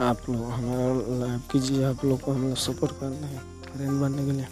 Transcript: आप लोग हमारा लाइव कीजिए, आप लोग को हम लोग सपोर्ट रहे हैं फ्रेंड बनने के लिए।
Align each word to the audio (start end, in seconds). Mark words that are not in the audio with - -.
आप 0.00 0.28
लोग 0.28 0.50
हमारा 0.50 1.18
लाइव 1.18 1.40
कीजिए, 1.50 1.82
आप 1.84 2.04
लोग 2.04 2.20
को 2.20 2.32
हम 2.32 2.42
लोग 2.48 2.56
सपोर्ट 2.56 2.92
रहे 3.02 3.28
हैं 3.32 3.42
फ्रेंड 3.64 4.00
बनने 4.00 4.24
के 4.24 4.32
लिए। 4.32 4.46